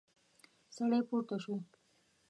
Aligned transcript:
سړی 0.75 1.01
پورته 1.07 1.37
شو. 1.43 1.55